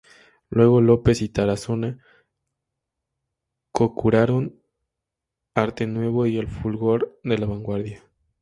Luego 0.49 0.81
López 0.81 1.21
y 1.21 1.29
Tarazona 1.29 1.99
co-curaron 3.71 4.59
""Arte 5.53 5.85
Nuevo 5.85 6.25
y 6.25 6.39
el 6.39 6.47
fulgor 6.47 7.19
de 7.23 7.37
la 7.37 7.45
vanguardia. 7.45 8.01